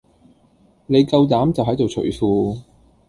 [0.87, 2.61] 你夠膽就喺度除褲